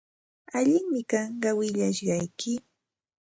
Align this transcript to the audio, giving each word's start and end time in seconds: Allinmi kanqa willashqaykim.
Allinmi 0.57 1.01
kanqa 1.11 1.49
willashqaykim. 1.57 2.63